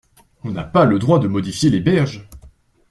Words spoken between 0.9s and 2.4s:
droit de modifier les berges.